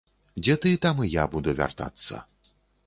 [0.43, 2.15] Дзе ты, там і я буду вяртацца.